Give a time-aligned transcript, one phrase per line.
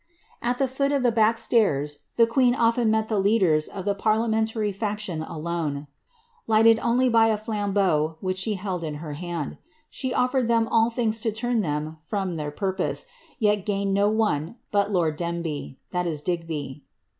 [0.41, 3.93] 'At the foot of the back stairs the queen often met the leaders of the
[3.93, 5.87] parliamentary &ctio& alone, ^
[6.47, 9.59] lighted only by a flambeau which she held in her hand;'
[9.91, 13.05] she oflered them all things to turn them from their purpose,
[13.37, 16.83] yet gained do one but lord Dembi," (Digby.)